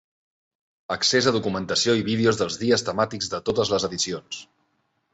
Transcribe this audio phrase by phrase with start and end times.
[0.95, 4.45] Accés a documentació i vídeos dels dies temàtics de totes les edicions.